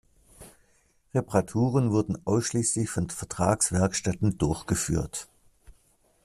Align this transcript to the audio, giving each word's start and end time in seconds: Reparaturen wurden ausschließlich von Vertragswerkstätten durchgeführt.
Reparaturen 1.13 1.91
wurden 1.91 2.17
ausschließlich 2.25 2.89
von 2.89 3.07
Vertragswerkstätten 3.11 4.35
durchgeführt. 4.39 5.27